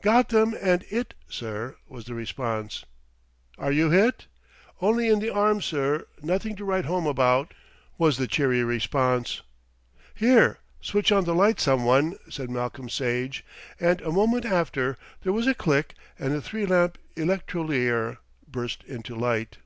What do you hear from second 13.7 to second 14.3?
and a